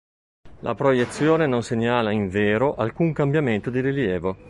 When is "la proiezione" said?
0.61-1.45